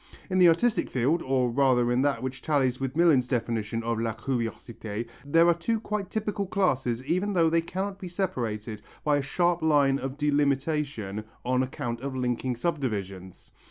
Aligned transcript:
In 0.31 0.39
the 0.39 0.47
artistic 0.49 0.89
field, 0.89 1.21
or 1.21 1.51
rather 1.51 1.91
in 1.91 2.01
that 2.01 2.23
which 2.23 2.41
tallies 2.41 2.79
with 2.79 2.97
Millin's 2.97 3.27
definition 3.27 3.83
of 3.83 3.99
la 3.99 4.15
curiosité 4.15 5.05
there 5.23 5.47
are 5.47 5.53
two 5.53 5.79
quite 5.79 6.09
typical 6.09 6.47
classes 6.47 7.05
even 7.05 7.33
though 7.33 7.51
they 7.51 7.61
cannot 7.61 7.99
be 7.99 8.07
separated 8.09 8.81
by 9.03 9.17
a 9.17 9.21
sharp 9.21 9.61
line 9.61 9.99
of 9.99 10.17
delimitation 10.17 11.23
on 11.45 11.61
account 11.61 12.01
of 12.01 12.15
linking 12.15 12.55
subdivisions. 12.55 13.51